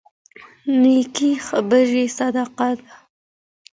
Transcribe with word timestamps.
نيکې 0.81 1.31
خبرې 1.47 2.05
صدقه 2.17 2.69
ده. 2.79 2.93